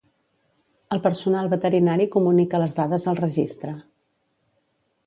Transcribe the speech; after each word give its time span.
El 0.95 1.01
personal 1.03 1.51
veterinari 1.51 2.09
comunica 2.17 2.63
les 2.65 2.75
dades 2.81 3.07
al 3.13 3.21
Registre. 3.21 3.77